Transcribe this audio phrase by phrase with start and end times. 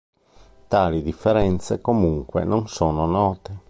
[0.67, 3.59] Tali differenze comunque non sono note.